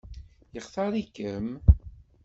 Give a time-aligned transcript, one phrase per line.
[0.53, 1.47] Yextaṛ-ikem?